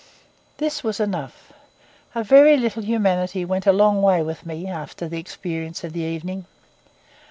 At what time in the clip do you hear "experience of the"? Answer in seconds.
5.19-5.99